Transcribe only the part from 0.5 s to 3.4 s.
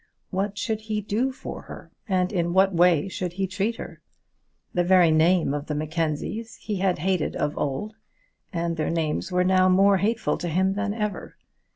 should he do for her, and in what way should